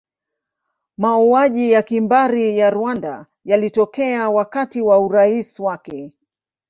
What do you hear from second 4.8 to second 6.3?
wa urais wake.